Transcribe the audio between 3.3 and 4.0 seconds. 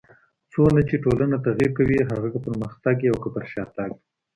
پر شاتګ.